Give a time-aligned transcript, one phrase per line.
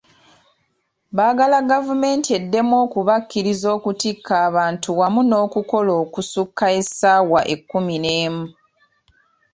[1.17, 8.45] Baagala gavumenti eddemu okubakkiriza okutikka abantu wamu n'okukola okusukka essaawa ekkumi n'emu.